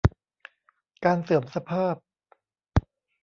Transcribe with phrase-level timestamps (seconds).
[1.05, 1.95] การเสื่อมสภาพ